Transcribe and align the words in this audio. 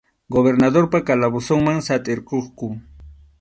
Gobernadorpa 0.35 0.99
calabozonman 1.09 1.79
satʼirquqku. 1.89 2.69